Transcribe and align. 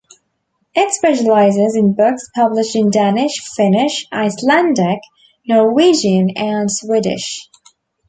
It 0.73 0.91
specializes 0.91 1.75
in 1.75 1.93
books 1.93 2.27
published 2.33 2.75
in 2.75 2.89
Danish, 2.89 3.35
Finnish, 3.55 4.07
Icelandic, 4.11 4.97
Norwegian, 5.45 6.31
and 6.37 6.71
Swedish. 6.71 7.47